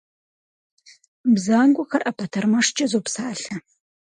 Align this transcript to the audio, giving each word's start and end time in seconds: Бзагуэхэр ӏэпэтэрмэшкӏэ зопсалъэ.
Бзагуэхэр 1.33 2.01
ӏэпэтэрмэшкӏэ 2.03 2.85
зопсалъэ. 2.91 3.55